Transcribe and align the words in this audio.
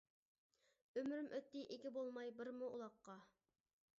ئۆمرۈم 1.01 1.27
ئۆتتى 1.35 1.61
ئىگە 1.75 1.93
بولماي 1.99 2.33
بىرمۇ 2.39 2.73
ئۇلاققا. 2.77 3.21